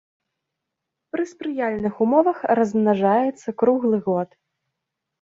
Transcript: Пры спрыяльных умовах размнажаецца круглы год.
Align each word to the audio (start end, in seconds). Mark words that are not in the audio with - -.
Пры 1.15 1.23
спрыяльных 1.33 2.01
умовах 2.07 2.37
размнажаецца 2.63 3.49
круглы 3.63 4.05
год. 4.11 4.29